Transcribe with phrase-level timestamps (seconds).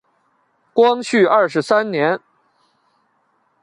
[0.73, 2.19] 光绪二十三年。